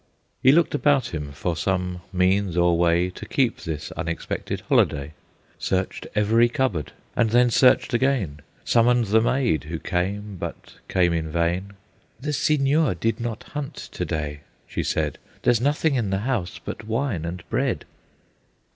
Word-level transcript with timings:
He 0.41 0.51
looked 0.51 0.73
about 0.73 1.13
him 1.13 1.31
for 1.31 1.55
some 1.55 2.01
means 2.11 2.57
or 2.57 2.75
way 2.75 3.11
To 3.11 3.23
keep 3.27 3.57
this 3.59 3.91
unexpected 3.91 4.61
holiday; 4.61 5.13
Searched 5.59 6.07
every 6.15 6.49
cupboard, 6.49 6.91
and 7.15 7.29
then 7.29 7.51
searched 7.51 7.93
again, 7.93 8.39
Summoned 8.65 9.05
the 9.09 9.21
maid, 9.21 9.65
who 9.65 9.77
came, 9.77 10.37
but 10.37 10.77
came 10.89 11.13
in 11.13 11.29
vain; 11.29 11.73
"The 12.19 12.33
Signor 12.33 12.95
did 12.95 13.19
not 13.19 13.43
hunt 13.53 13.75
to 13.75 14.03
day," 14.03 14.39
she 14.67 14.81
said, 14.81 15.19
"There's 15.43 15.61
nothing 15.61 15.93
in 15.93 16.09
the 16.09 16.21
house 16.25 16.57
but 16.65 16.83
wine 16.87 17.23
and 17.23 17.47
bread." 17.51 17.85